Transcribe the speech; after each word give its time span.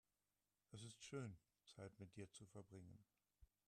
Es 0.71 0.81
ist 0.81 1.03
schön, 1.03 1.37
Zeit 1.67 1.91
mit 1.99 2.15
dir 2.15 2.27
zu 2.31 2.47
verbringen. 2.47 2.97